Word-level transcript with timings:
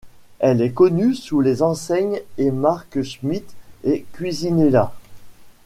Elle 0.39 0.63
est 0.63 0.71
connue 0.71 1.13
sous 1.13 1.41
les 1.41 1.61
enseignes 1.61 2.19
et 2.39 2.49
marques 2.49 3.03
Schmidt 3.03 3.45
et 3.83 4.03
Cuisinella. 4.13 4.95